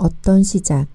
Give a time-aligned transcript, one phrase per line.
[0.00, 0.88] 어떤 시작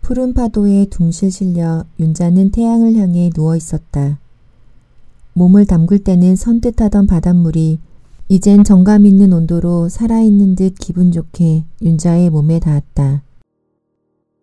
[0.00, 4.18] 푸른 파도에 둥실 실려 윤자는 태양을 향해 누워 있었다.
[5.34, 7.78] 몸을 담글 때는 선뜻하던 바닷물이
[8.28, 13.22] 이젠 정감 있는 온도로 살아있는 듯 기분 좋게 윤자의 몸에 닿았다.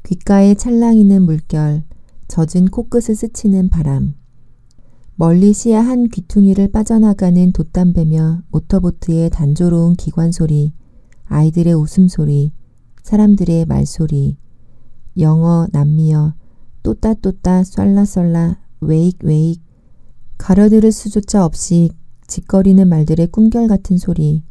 [0.03, 1.83] 귓가에 찰랑이는 물결,
[2.27, 4.13] 젖은 코끝을 스치는 바람.
[5.15, 10.73] 멀리 시야 한 귀퉁이를 빠져나가는 돛담배며 모터보트의 단조로운 기관 소리,
[11.25, 12.51] 아이들의 웃음소리,
[13.05, 14.35] 사람들의 말소리,
[15.19, 16.33] 영어, 남미어,
[16.81, 19.61] 또따또따, 쏠라쏠라, 웨익, 웨익,
[20.39, 21.91] 가려들을 수조차 없이
[22.25, 24.41] 짓거리는 말들의 꿈결 같은 소리.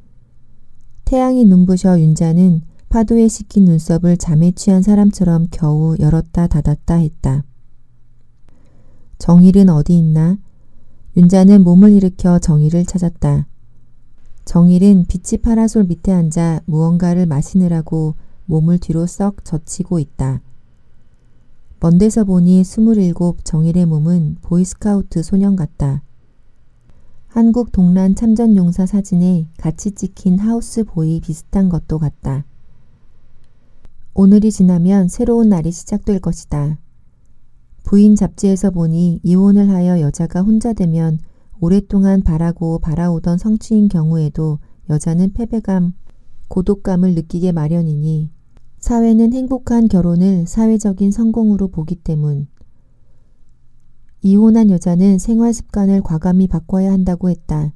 [1.04, 7.42] 태양이 눈부셔 윤자는 파도에 씻긴 눈썹을 잠에 취한 사람처럼 겨우 열었다 닫았다 했다.
[9.18, 10.38] 정일은 어디 있나?
[11.16, 13.48] 윤자는 몸을 일으켜 정일을 찾았다.
[14.44, 18.14] 정일은 빛이 파라솔 밑에 앉아 무언가를 마시느라고
[18.46, 20.40] 몸을 뒤로 썩 젖히고 있다.
[21.80, 26.02] 먼 데서 보니 스물일곱 정일의 몸은 보이스카우트 소년 같다.
[27.26, 32.44] 한국 동란 참전용사 사진에 같이 찍힌 하우스보이 비슷한 것도 같다.
[34.14, 36.78] 오늘이 지나면 새로운 날이 시작될 것이다.
[37.82, 41.18] 부인 잡지에서 보니 이혼을 하여 여자가 혼자 되면
[41.60, 45.94] 오랫동안 바라고 바라오던 성취인 경우에도 여자는 패배감,
[46.48, 48.30] 고독감을 느끼게 마련이니
[48.78, 52.48] 사회는 행복한 결혼을 사회적인 성공으로 보기 때문
[54.22, 57.74] 이혼한 여자는 생활 습관을 과감히 바꿔야 한다고 했다.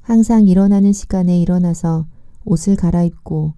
[0.00, 2.06] 항상 일어나는 시간에 일어나서
[2.44, 3.54] 옷을 갈아입고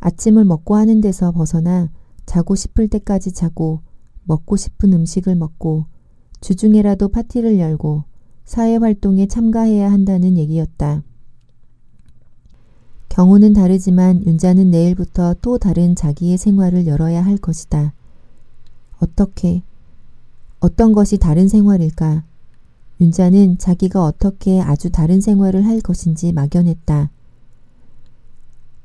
[0.00, 1.90] 아침을 먹고 하는 데서 벗어나
[2.26, 3.80] 자고 싶을 때까지 자고
[4.24, 5.86] 먹고 싶은 음식을 먹고
[6.40, 8.04] 주중에라도 파티를 열고
[8.44, 11.02] 사회 활동에 참가해야 한다는 얘기였다.
[13.08, 17.92] 경우는 다르지만 윤자는 내일부터 또 다른 자기의 생활을 열어야 할 것이다.
[18.98, 19.62] 어떻게,
[20.60, 22.24] 어떤 것이 다른 생활일까?
[23.00, 27.10] 윤자는 자기가 어떻게 아주 다른 생활을 할 것인지 막연했다.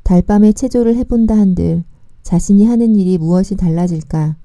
[0.04, 1.84] 달밤에 체조를 해본다 한들
[2.24, 4.36] 자신이 하는 일이 무엇이 달라질까?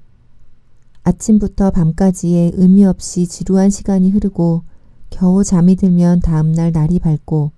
[1.03, 4.63] 아침부터 밤까지의 의미 없이 지루한 시간이 흐르고
[5.09, 7.51] 겨우 잠이 들면 다음날 날이 밝고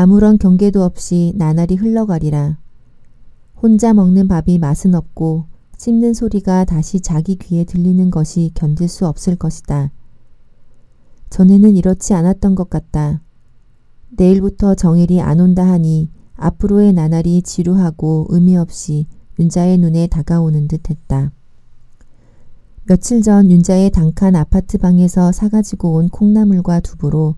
[0.00, 2.56] 아무런 경계도 없이 나날이 흘러가리라.
[3.60, 9.34] 혼자 먹는 밥이 맛은 없고 씹는 소리가 다시 자기 귀에 들리는 것이 견딜 수 없을
[9.34, 9.90] 것이다.
[11.30, 13.22] 전에는 이렇지 않았던 것 같다.
[14.10, 19.08] 내일부터 정일이 안 온다 하니 앞으로의 나날이 지루하고 의미 없이
[19.40, 21.32] 윤자의 눈에 다가오는 듯 했다.
[22.84, 27.34] 며칠 전 윤자의 단칸 아파트 방에서 사가지고 온 콩나물과 두부로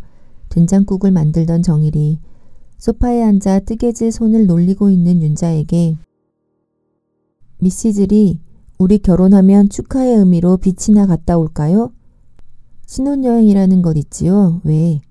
[0.50, 2.19] 된장국을 만들던 정일이
[2.81, 5.99] 소파에 앉아 뜨개질 손을 놀리고 있는 윤자에게
[7.59, 8.41] 미시즐이
[8.79, 11.93] 우리 결혼하면 축하의 의미로 빛이나 갔다 올까요?
[12.87, 14.63] 신혼여행이라는 것 있지요?
[14.65, 15.03] 왜?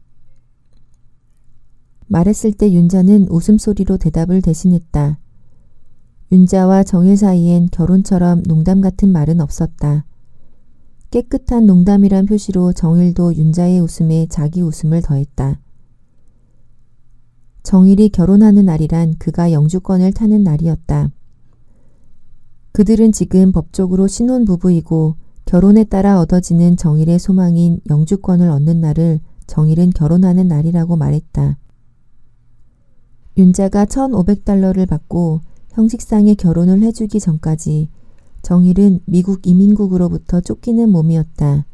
[2.08, 5.20] 말했을 때 윤자는 웃음소리로 대답을 대신했다.
[6.32, 10.08] 윤자와 정일 사이엔 결혼처럼 농담 같은 말은 없었다.
[11.12, 15.60] 깨끗한 농담이란 표시로 정일도 윤자의 웃음에 자기 웃음을 더했다.
[17.64, 21.12] 정일이 결혼하는 날이란 그가 영주권을 타는 날이었다.
[22.72, 25.16] 그들은 지금 법적으로 신혼부부이고
[25.46, 31.58] 결혼에 따라 얻어지는 정일의 소망인 영주권을 얻는 날을 정일은 결혼하는 날이라고 말했다.
[33.38, 35.42] 윤자가 1,500달러를 받고
[35.72, 37.90] 형식상의 결혼을 해주기 전까지
[38.42, 41.66] 정일은 미국 이민국으로부터 쫓기는 몸이었다.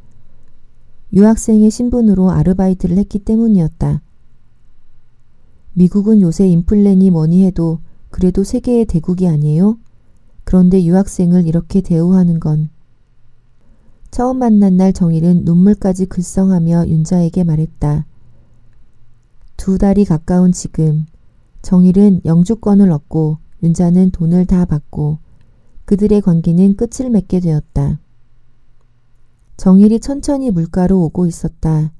[1.13, 4.02] 유학생의 신분으로 아르바이트를 했기 때문이었다.
[5.77, 9.77] 미국은 요새 인플레니 뭐니 해도 그래도 세계의 대국이 아니에요?
[10.45, 12.69] 그런데 유학생을 이렇게 대우하는 건
[14.09, 18.05] 처음 만난 날 정일은 눈물까지 글썽하며 윤자에게 말했다.
[19.57, 21.05] 두 달이 가까운 지금
[21.61, 25.17] 정일은 영주권을 얻고 윤자는 돈을 다 받고
[25.83, 27.99] 그들의 관계는 끝을 맺게 되었다.
[29.57, 31.91] 정일이 천천히 물가로 오고 있었다.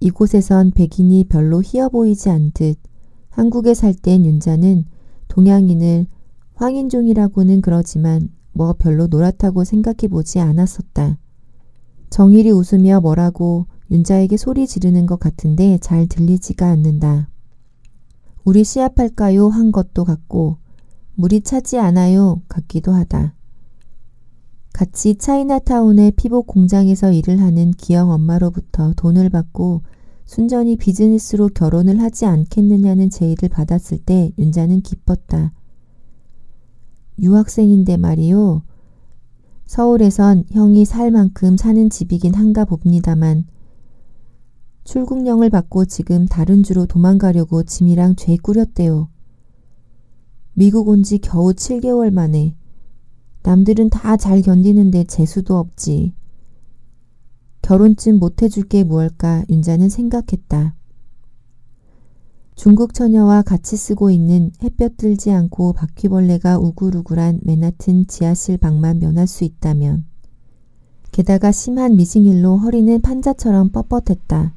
[0.00, 2.89] 이곳에선 백인이 별로 희어 보이지 않듯
[3.30, 4.84] 한국에 살 땐 윤자는
[5.28, 6.06] 동양인을
[6.54, 11.18] 황인종이라고는 그러지만 뭐 별로 노랗다고 생각해 보지 않았었다.
[12.10, 17.28] 정일이 웃으며 뭐라고 윤자에게 소리 지르는 것 같은데 잘 들리지가 않는다.
[18.44, 19.48] 우리 시합할까요?
[19.48, 20.58] 한 것도 같고
[21.14, 22.42] 물이 차지 않아요?
[22.48, 23.34] 같기도 하다.
[24.72, 29.82] 같이 차이나타운의 피복 공장에서 일을 하는 기영 엄마로부터 돈을 받고
[30.30, 35.52] 순전히 비즈니스로 결혼을 하지 않겠느냐는 제의를 받았을 때 윤자는 기뻤다.
[37.18, 38.62] 유학생인데 말이요.
[39.66, 43.48] 서울에선 형이 살 만큼 사는 집이긴 한가 봅니다만
[44.84, 49.08] 출국령을 받고 지금 다른 주로 도망가려고 짐이랑 죄 꾸렸대요.
[50.52, 52.54] 미국 온 지 겨우 7개월 만에
[53.42, 56.14] 남들은 다 잘 견디는데 재수도 없지.
[57.62, 60.74] 결혼쯤 못해줄 게 무엇일까 윤자는 생각했다.
[62.54, 69.44] 중국 처녀와 같이 쓰고 있는 햇볕 들지 않고 바퀴벌레가 우글우글한 맨하튼 지하실 방만 면할 수
[69.44, 70.04] 있다면
[71.10, 74.52] 게다가 심한 미싱일로 허리는 판자처럼 뻣뻣했다.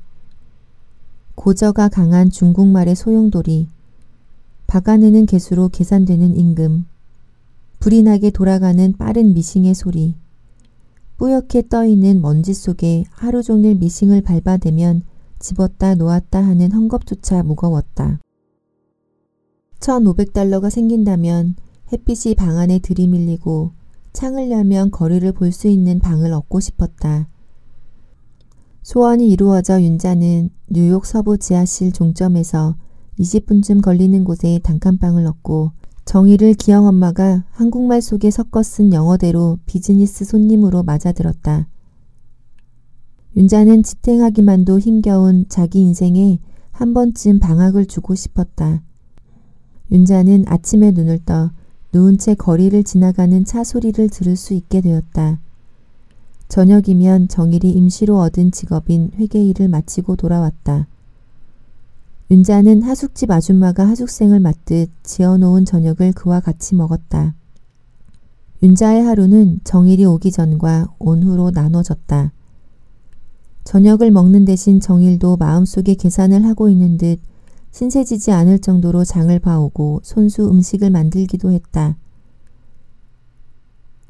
[1.36, 3.68] 고저가 강한 중국말의 소용돌이,
[4.68, 6.86] 박아내는 개수로 계산되는 임금,
[7.80, 10.16] 불이 나게 돌아가는 빠른 미싱의 소리,
[11.18, 15.04] 뿌옇게 떠있는 먼지 속에 하루 종일 미싱을 밟아대면
[15.40, 18.20] 집었다 놓았다 하는 헝겊조차 무거웠다.
[19.80, 21.56] 1500달러가 생긴다면
[21.92, 23.72] 햇빛이 방 안에 들이밀리고
[24.14, 27.28] 창을 열면 거리를 볼 수 있는 방을 얻고 싶었다.
[28.84, 32.76] 소원이 이루어져 윤자는 뉴욕 서부 지하실 종점에서
[33.20, 35.72] 20분쯤 걸리는 곳에 단칸방을 얻고
[36.06, 41.68] 정의를 기영 엄마가 한국말 속에 섞어 쓴 영어대로 비즈니스 손님으로 맞아들었다.
[43.36, 46.40] 윤자는 지탱하기만도 힘겨운 자기 인생에
[46.72, 48.84] 한 번쯤 방학을 주고 싶었다.
[49.92, 51.52] 윤자는 아침에 눈을 떠
[51.94, 55.40] 누운 채 거리를 지나가는 차 소리를 들을 수 있게 되었다.
[56.48, 60.88] 저녁이면 정일이 임시로 얻은 직업인 회계 일을 마치고 돌아왔다.
[62.34, 67.36] 윤자는 하숙집 아줌마가 하숙생을 맞듯 지어놓은 저녁을 그와 같이 먹었다.
[68.64, 72.34] 윤자의 하루는 정일이 오기 전과 온 후로 나눠졌다.
[73.66, 77.20] 저녁을 먹는 대신 정일도 마음속에 계산을 하고 있는 듯
[77.70, 81.98] 신세지지 않을 정도로 장을 봐오고 손수 음식을 만들기도 했다.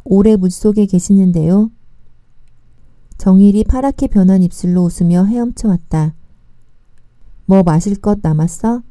[0.06, 1.72] 오래 물속에 계시는데요.
[3.18, 6.14] 정일이 파랗게 변한 입술로 웃으며 헤엄쳐 왔다.
[7.46, 8.82] 뭐 마실 것 남았어?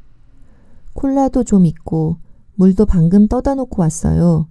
[0.93, 2.17] 콜라도 좀 있고
[2.55, 4.47] 물도 방금 떠다 놓고 왔어요.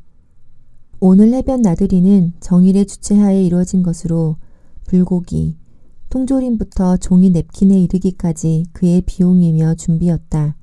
[1.00, 4.36] 오늘 해변 나들이는 정일의 주최하에 이루어진 것으로
[4.86, 5.56] 불고기,
[6.10, 10.56] 통조림부터 종이 냅킨에 이르기까지 그의 비용이며 준비였다.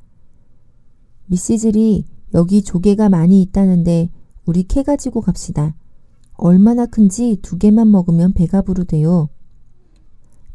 [1.27, 4.09] 미시즐이 여기 조개가 많이 있다는데
[4.45, 5.75] 우리 캐 가지고 갑시다.
[6.33, 9.29] 얼마나 큰지 두 개만 먹으면 배가 부르대요.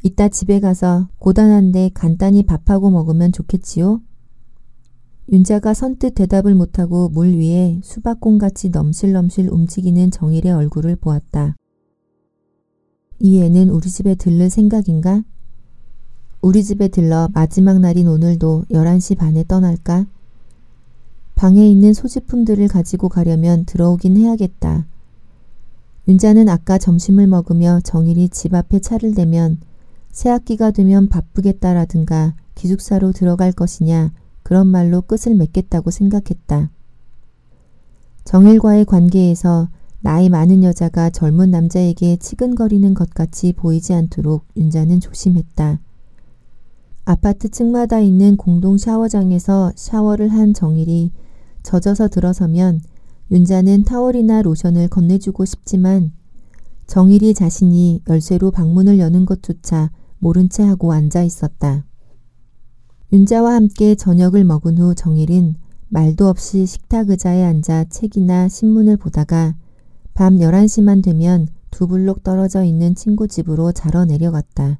[0.06, 4.02] 이따 집에 가서 고단한데 간단히 밥하고 먹으면 좋겠지요?
[5.32, 11.56] 윤자가 선뜻 대답을 못하고 물 위에 수박공같이 넘실넘실 움직이는 정일의 얼굴을 보았다.
[13.18, 15.24] 이 애는 우리 집에 들를 생각인가?
[16.42, 20.06] 우리 집에 들러 마지막 날인 오늘도 11시 반에 떠날까?
[21.34, 24.86] 방에 있는 소지품들을 가지고 가려면 들어오긴 해야겠다.
[26.08, 29.60] 윤자는 아까 점심을 먹으며 정일이 집 앞에 차를 대면
[30.14, 34.12] 새학기가 되면 바쁘겠다라든가 기숙사로 들어갈 것이냐
[34.44, 36.70] 그런 말로 끝을 맺겠다고 생각했다.
[38.24, 39.68] 정일과의 관계에서
[40.00, 45.80] 나이 많은 여자가 젊은 남자에게 치근거리는 것 같이 보이지 않도록 윤자는 조심했다.
[47.06, 51.10] 아파트 층마다 있는 공동 샤워장에서 샤워를 한 정일이
[51.64, 52.80] 젖어서 들어서면
[53.32, 56.12] 윤자는 타월이나 로션을 건네주고 싶지만
[56.86, 59.90] 정일이 자신이 열쇠로 방문을 여는 것조차
[60.24, 61.84] 모른 채 하고 앉아 있었다.
[63.12, 65.56] 윤자와 함께 저녁을 먹은 후 정일은
[65.90, 69.54] 말도 없이 식탁 의자에 앉아 책이나 신문을 보다가
[70.14, 74.78] 밤 11시만 되면 두 블록 떨어져 있는 친구 집으로 자러 내려갔다.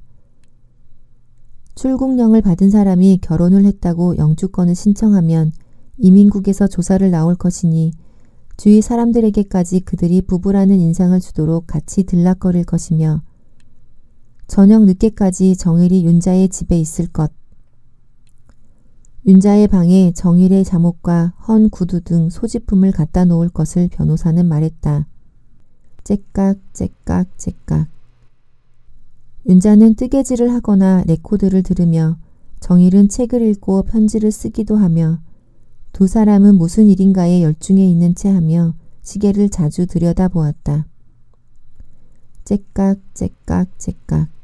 [1.75, 5.51] 출국령을 받은 사람이 결혼을 했다고 영주권을 신청하면
[5.99, 7.91] 이민국에서 조사를 나올 것이니
[8.57, 13.21] 주위 사람들에게까지 그들이 부부라는 인상을 주도록 같이 들락거릴 것이며
[14.47, 17.31] 저녁 늦게까지 정일이 윤자의 집에 있을 것.
[19.27, 25.07] 윤자의 방에 정일의 잠옷과 헌 구두 등 소지품을 갖다 놓을 것을 변호사는 말했다.
[26.03, 27.87] 째깍 째깍 째깍
[29.47, 32.17] 윤자는 뜨개질을 하거나 레코드를 들으며
[32.59, 35.19] 정일은 책을 읽고 편지를 쓰기도 하며
[35.91, 40.85] 두 사람은 무슨 일인가에 열중해 있는 채 하며 시계를 자주 들여다보았다.
[42.43, 44.34] 째깍 째깍 째깍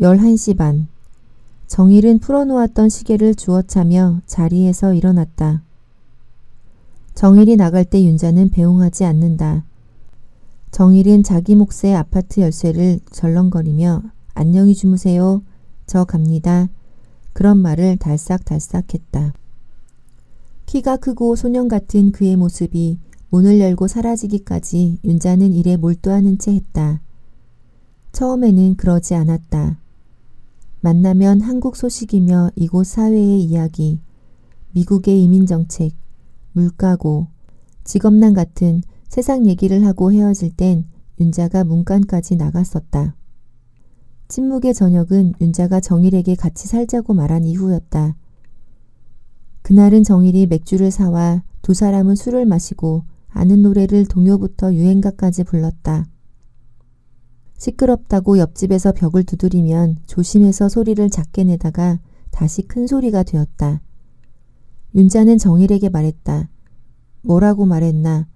[0.00, 0.88] 11시 반
[1.68, 5.62] 정일은 풀어놓았던 시계를 주워차며 자리에서 일어났다.
[7.14, 9.64] 정일이 나갈 때 윤자는 배웅하지 않는다.
[10.72, 14.02] 정일은 자기 몫의 아파트 열쇠를 절렁거리며
[14.34, 15.42] 안녕히 주무세요.
[15.86, 16.68] 저 갑니다.
[17.32, 19.32] 그런 말을 달싹달싹 했다.
[20.66, 22.98] 키가 크고 소년 같은 그의 모습이
[23.30, 27.00] 문을 열고 사라지기까지 윤자는 일에 몰두하는 채 했다.
[28.10, 29.83] 처음에는 그러지 않았다.
[30.84, 34.02] 만나면 한국 소식이며 이곳 사회의 이야기,
[34.72, 35.92] 미국의 이민 정책,
[36.52, 37.28] 물가고,
[37.84, 40.84] 직업난 같은 세상 얘기를 하고 헤어질 땐
[41.18, 43.16] 윤자가 문간까지 나갔었다.
[44.28, 48.14] 침묵의 저녁은 윤자가 정일에게 같이 살자고 말한 이후였다.
[49.62, 56.04] 그날은 정일이 맥주를 사와 두 사람은 술을 마시고 아는 노래를 동요부터 유행가까지 불렀다.
[57.58, 61.98] 시끄럽다고 옆집에서 벽을 두드리면 조심해서 소리를 작게 내다가
[62.30, 63.80] 다시 큰 소리가 되었다.
[64.94, 66.48] 윤자는 정일에게 말했다.
[67.22, 68.26] 뭐라고 말했나?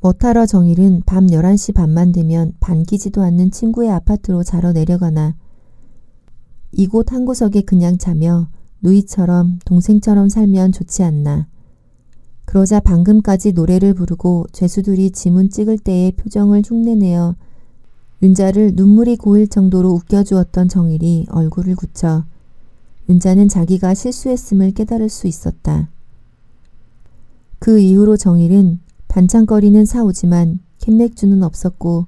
[0.00, 5.36] 뭐타러 정일은 밤 11시 반만 되면 반기지도 않는 친구의 아파트로 자러 내려가나
[6.72, 8.48] 이곳 한 구석에 그냥 자며
[8.80, 11.48] 누이처럼 동생처럼 살면 좋지 않나.
[12.46, 17.36] 그러자 방금까지 노래를 부르고 죄수들이 지문 찍을 때의 표정을 흉내내어
[18.22, 22.24] 윤자를 눈물이 고일 정도로 웃겨주었던 정일이 얼굴을 굳혀
[23.08, 25.88] 윤자는 자기가 실수했음을 깨달을 수 있었다.
[27.58, 32.06] 그 이후로 정일은 반창거리는 사오지만 캔맥주는 없었고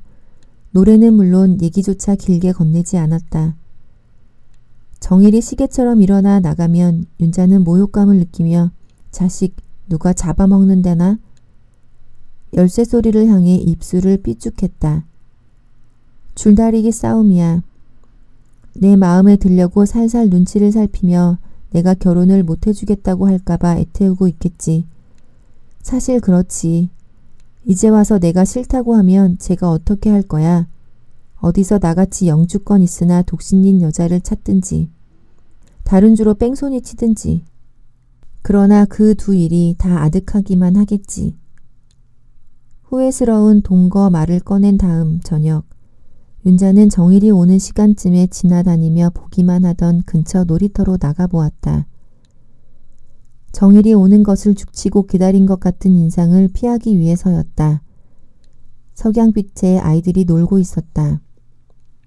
[0.71, 3.57] 노래는 물론 얘기조차 길게 건네지 않았다.
[5.01, 8.71] 정일이 시계처럼 일어나 나가면 윤자는 모욕감을 느끼며
[9.11, 9.57] 자식
[9.89, 11.19] 누가 잡아먹는 데나?
[12.55, 15.05] 열쇠 소리를 향해 입술을 삐죽했다.
[16.35, 17.63] 줄다리기 싸움이야.
[18.75, 21.39] 내 마음에 들려고 살살 눈치를 살피며
[21.71, 24.87] 내가 결혼을 못 해주겠다고 할까봐 애태우고 있겠지.
[25.83, 26.91] 사실 그렇지.
[27.65, 30.67] 이제 와서 내가 싫다고 하면 제가 어떻게 할 거야.
[31.37, 34.91] 어디서 나같이 영주권 있으나 독신인 여자를 찾든지.
[35.85, 37.45] 다른 주로 뺑소니 치든지.
[38.43, 41.37] 그러나 그 두 일이 다 아득하기만 하겠지.
[42.85, 45.65] 후회스러운 동거 말을 꺼낸 다음 저녁
[46.45, 51.87] 윤자는 정일이 오는 시간쯤에 지나다니며 보기만 하던 근처 놀이터로 나가보았다.
[53.53, 57.83] 정일이 오는 것을 죽치고 기다린 것 같은 인상을 피하기 위해서였다.
[58.95, 61.21] 석양빛에 아이들이 놀고 있었다.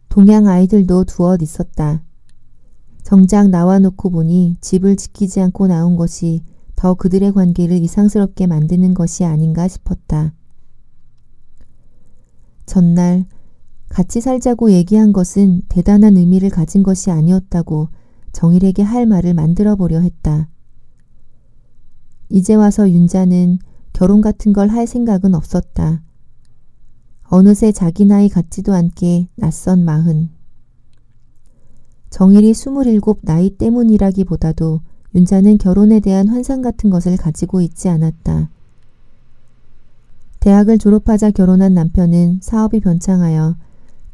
[0.10, 2.04] 동양 아이들도 두엇 있었다.
[3.04, 6.44] 정작 나와 놓고 보니 집을 지키지 않고 나온 것이
[6.76, 10.34] 더 그들의 관계를 이상스럽게 만드는 것이 아닌가 싶었다.
[12.66, 13.26] 전날
[13.90, 17.90] 같이 살자고 얘기한 것은 대단한 의미를 가진 것이 아니었다고
[18.34, 20.50] 정일에게 할 말을 만들어 보려 했다.
[22.30, 23.60] 이제 와서 윤자는
[23.94, 26.02] 결혼 같은 걸 할 생각은 없었다.
[27.24, 30.30] 어느새 자기 나이 같지도 않게 낯선 마흔.
[32.10, 34.82] 정일이 스물일곱 나이 때문이라기보다도
[35.16, 38.50] 윤자는 결혼에 대한 환상 같은 것을 가지고 있지 않았다.
[40.42, 43.56] 대학을 졸업하자 결혼한 남편은 사업이 변창하여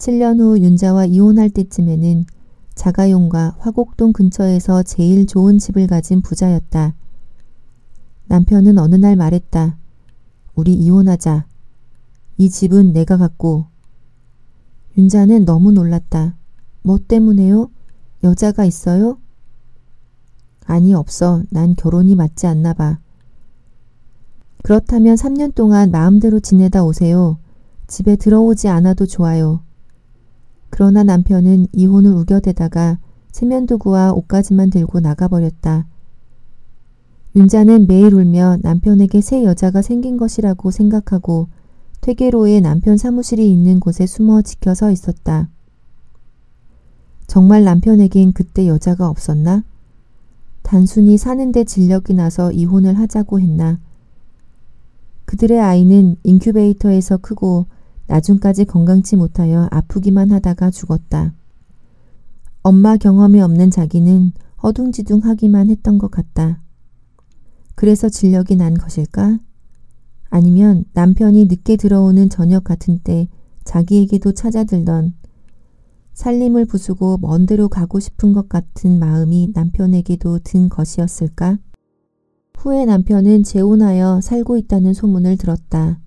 [0.01, 2.25] 7년 후 윤자와 이혼할 때쯤에는
[2.74, 6.96] 자가용과 화곡동 근처에서 제일 좋은 집을 가진 부자였다.
[8.25, 9.77] 남편은 어느 날 말했다.
[10.55, 11.46] 우리 이혼하자.
[12.38, 13.67] 이 집은 내가 갖고.
[14.98, 16.36] 윤자는 너무 놀랐다.
[16.81, 17.70] 뭐 때문에요?
[18.24, 19.20] 여자가 있어요?
[20.65, 21.43] 아니, 없어.
[21.51, 22.98] 난 결혼이 맞지 않나 봐.
[24.63, 27.38] 그렇다면 3년 동안 마음대로 지내다 오세요.
[27.86, 29.62] 집에 들어오지 않아도 좋아요.
[30.72, 32.98] 그러나 남편은 이혼을 우겨대다가
[33.32, 35.86] 세면도구와 옷가지만 들고 나가버렸다.
[37.36, 41.48] 윤자는 매일 울며 남편에게 새 여자가 생긴 것이라고 생각하고
[42.01, 45.50] 퇴계로에 남편 사무실이 있는 곳에 숨어 지켜서 있었다.
[47.28, 49.63] 정말 남편에겐 그때 여자가 없었나?
[50.63, 53.80] 단순히 사는데 진력이 나서 이혼을 하자고 했나?
[55.25, 57.68] 그들의 아이는 인큐베이터에서 크고
[58.12, 61.34] 나중까지 건강치 못하여 아프기만 하다가 죽었다.
[62.62, 66.62] 엄마 경험이 없는 자기는 허둥지둥하기만 했던 것 같다.
[67.74, 69.39] 그래서 진력이 난 것일까?
[70.30, 73.30] 아니면 남편이 늦게 들어오는 저녁 같은 때
[73.63, 75.13] 자기에게도 찾아들던
[76.13, 81.60] 살림을 부수고 먼 데로 가고 싶은 것 같은 마음이 남편에게도 든 것이었을까?
[82.58, 86.01] 후에 남편은 재혼하여 살고 있다는 소문을 들었다.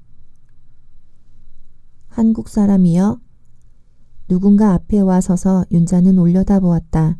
[2.14, 3.18] 한국 사람이여?
[4.28, 7.18] 누군가 앞에 와 서서 윤자는 올려다 보았다.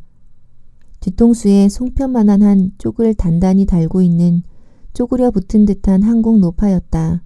[1.01, 4.45] 뒤통수에 송편만한 한 쪽을 단단히 달고 있는
[4.93, 7.25] 쪼그려 붙은 듯한 한국 노파였다.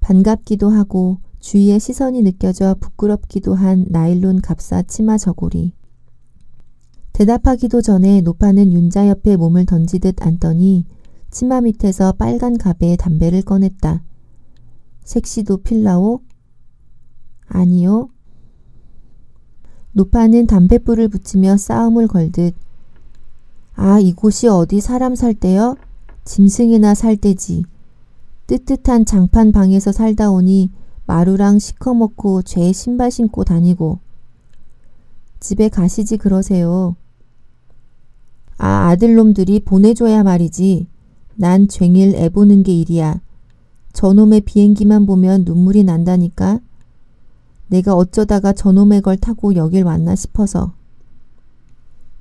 [0.00, 5.72] 반갑기도 하고 주위의 시선이 느껴져 부끄럽기도 한 나일론 갑사 치마 저고리.
[7.12, 10.84] 대답하기도 전에 노파는 윤자 옆에 몸을 던지듯 앉더니
[11.30, 14.02] 치마 밑에서 빨간 갑에 담배를 꺼냈다.
[15.04, 16.22] 색시도 필라오?
[17.50, 18.08] 아니요.
[19.92, 22.54] 노파는 담뱃불을 붙이며 싸움을 걸듯
[23.74, 25.76] 아 이곳이 어디 사람 살 때요?
[26.24, 27.64] 짐승이나 살 때지.
[28.46, 30.70] 뜨뜻한 장판 방에서 살다 오니
[31.06, 33.98] 마루랑 시커멓고 죄 신발 신고 다니고
[35.40, 36.94] 집에 가시지 그러세요.
[38.58, 40.86] 아 아들놈들이 보내줘야 말이지.
[41.36, 43.20] 난 쟁일 애보는 게 일이야.
[43.92, 46.60] 저놈의 비행기만 보면 눈물이 난다니까.
[47.70, 50.74] 내가 어쩌다가 저놈의 걸 타고 여길 왔나 싶어서.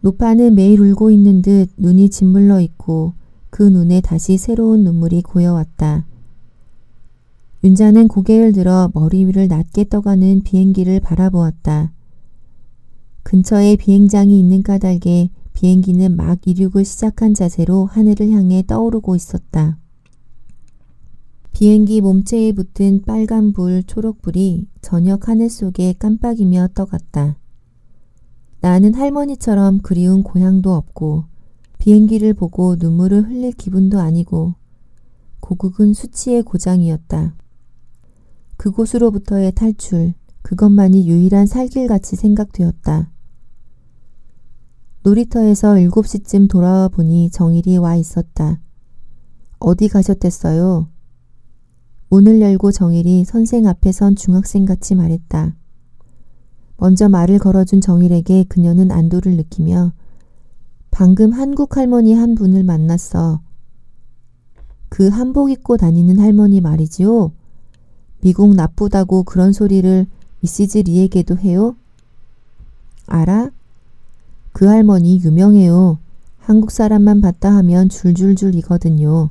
[0.01, 3.13] 노파는 매일 울고 있는 듯 눈이 짓물러 있고
[3.50, 6.06] 그 눈에 다시 새로운 눈물이 고여왔다.
[7.63, 11.91] 윤자는 고개를 들어 머리 위를 낮게 떠가는 비행기를 바라보았다.
[13.24, 19.79] 근처에 비행장이 있는 까닭에 비행기는 막 이륙을 시작한 자세로 하늘을 향해 떠오르고 있었다.
[21.51, 27.38] 비행기 몸체에 붙은 빨간불, 초록불이 저녁 하늘 속에 깜빡이며 떠갔다.
[28.62, 31.25] 나는 할머니처럼 그리운 고향도 없고
[31.79, 34.56] 비행기를 보고 눈물을 흘릴 기분도 아니고
[35.39, 37.36] 고국은 수치의 고장이었다.
[38.58, 43.12] 그곳으로부터의 탈출, 그것만이 유일한 살길같이 생각되었다.
[45.03, 48.62] 놀이터에서 7시쯤 돌아와 보니 정일이 와 있었다.
[49.60, 50.89] 어디 가셨댔어요?
[52.10, 55.56] 문을 열고 정일이 선생 앞에 선 중학생같이 말했다.
[56.78, 59.94] 먼저 말을 걸어준 정일에게 그녀는 안도를 느끼며
[60.92, 63.42] 방금 한국 할머니 한 분을 만났어.
[64.89, 67.32] 그 한복 입고 다니는 할머니 말이지요.
[68.22, 70.08] 미국 나쁘다고 그런 소리를
[70.39, 71.75] 미시즈 리에게도 해요?
[73.06, 73.51] 알아?
[74.51, 76.00] 그 할머니 유명해요.
[76.39, 79.30] 한국 사람만 봤다 하면 줄줄줄 이거든요.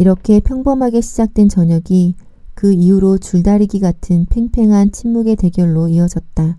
[0.00, 2.14] 이렇게 평범하게 시작된 저녁이
[2.54, 6.56] 그 이후로 줄다리기 같은 팽팽한 침묵의 대결로 이어졌다.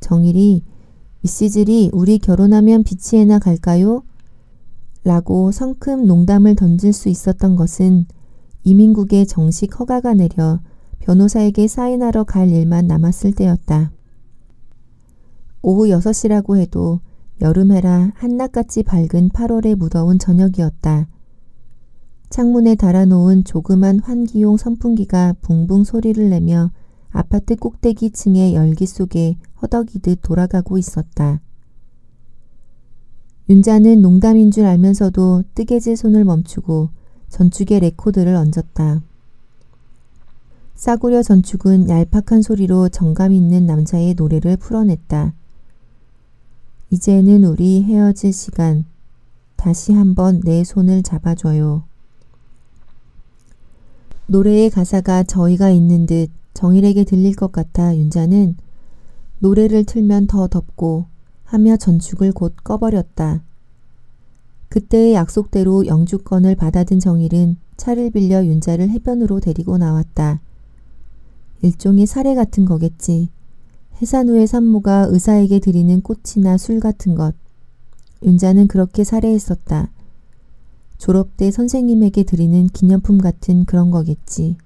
[0.00, 0.62] 정일이
[1.20, 4.04] 미시즈리 우리 결혼하면 비치에나 갈까요?
[5.04, 8.06] 라고 성큼 농담을 던질 수 있었던 것은
[8.64, 10.60] 이민국의 정식 허가가 내려
[11.00, 13.92] 변호사에게 사인하러 갈 일만 남았을 때였다.
[15.60, 17.00] 오후 6시라고 해도
[17.42, 21.06] 여름해라 한낮같이 밝은 8월의 무더운 저녁이었다.
[22.30, 26.70] 창문에 달아놓은 조그만 환기용 선풍기가 붕붕 소리를 내며
[27.10, 31.40] 아파트 꼭대기 층의 열기 속에 허덕이듯 돌아가고 있었다.
[33.48, 36.90] 윤자는 농담인 줄 알면서도 뜨개질 손을 멈추고
[37.30, 39.02] 전축에 레코드를 얹었다.
[40.76, 45.34] 싸구려 전축은 얄팍한 소리로 정감 있는 남자의 노래를 풀어냈다.
[46.90, 48.84] 이제는 우리 헤어질 시간.
[49.56, 51.89] 다시 한번 내 손을 잡아줘요.
[54.30, 58.56] 노래의 가사가 저희가 있는 듯 정일에게 들릴 것 같아 윤자는
[59.40, 61.06] 노래를 틀면 더 덥고
[61.42, 63.42] 하며 전축을 곧 꺼버렸다.
[64.68, 70.40] 그때의 약속대로 영주권을 받아든 정일은 차를 빌려 윤자를 해변으로 데리고 나왔다.
[71.62, 73.30] 일종의 사례 같은 거겠지.
[74.00, 77.34] 해산 후의 산모가 의사에게 드리는 꽃이나 술 같은 것.
[78.22, 79.90] 윤자는 그렇게 살해했었다.
[81.00, 84.58] 졸업 때 선생님에게 드리는 기념품 같은 그런 거겠지.